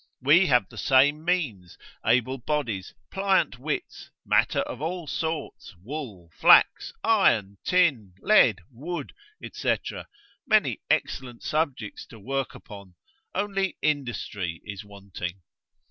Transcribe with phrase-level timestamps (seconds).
[0.23, 6.91] We have the same means, able bodies, pliant wits, matter of all sorts, wool, flax,
[7.03, 9.13] iron, tin, lead, wood,
[9.53, 9.75] &c.,
[10.47, 12.95] many excellent subjects to work upon,
[13.35, 15.43] only industry is wanting.